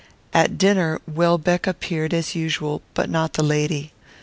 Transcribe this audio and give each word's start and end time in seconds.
At 0.33 0.57
dinner 0.57 0.99
Welbeck 1.07 1.67
appeared 1.67 2.11
as 2.11 2.33
usual, 2.33 2.81
but 2.95 3.07
not 3.07 3.33
the 3.33 3.43
lady. 3.43 3.93